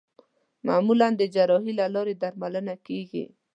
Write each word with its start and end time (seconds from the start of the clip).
معمولا 0.67 1.07
د 1.17 1.21
جراحۍ 1.33 1.71
له 1.79 1.85
لارې 1.93 2.13
درملنه 2.21 2.75
کېږي. 2.87 3.25